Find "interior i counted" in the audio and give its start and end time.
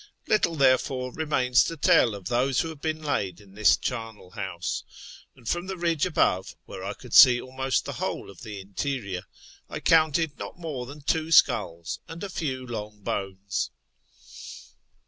8.59-10.39